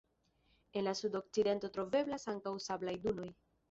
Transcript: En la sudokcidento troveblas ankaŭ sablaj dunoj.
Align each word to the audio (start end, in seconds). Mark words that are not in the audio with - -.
En 0.79 0.85
la 0.85 0.93
sudokcidento 1.01 1.71
troveblas 1.79 2.29
ankaŭ 2.37 2.59
sablaj 2.69 3.01
dunoj. 3.09 3.35